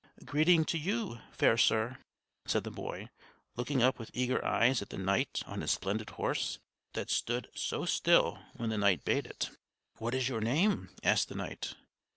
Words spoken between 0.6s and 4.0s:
to you, fair sir," said the boy, looking up